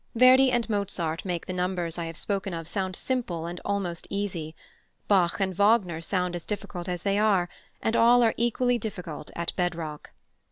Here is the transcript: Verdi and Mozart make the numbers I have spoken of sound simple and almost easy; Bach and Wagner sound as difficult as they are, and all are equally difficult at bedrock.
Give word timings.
Verdi 0.15 0.51
and 0.51 0.67
Mozart 0.67 1.23
make 1.25 1.45
the 1.45 1.53
numbers 1.53 1.99
I 1.99 2.05
have 2.05 2.17
spoken 2.17 2.55
of 2.55 2.67
sound 2.67 2.95
simple 2.95 3.45
and 3.45 3.61
almost 3.63 4.07
easy; 4.09 4.55
Bach 5.07 5.39
and 5.39 5.53
Wagner 5.53 6.01
sound 6.01 6.35
as 6.35 6.47
difficult 6.47 6.89
as 6.89 7.03
they 7.03 7.19
are, 7.19 7.49
and 7.83 7.95
all 7.95 8.23
are 8.23 8.33
equally 8.35 8.79
difficult 8.79 9.29
at 9.35 9.55
bedrock. 9.55 10.09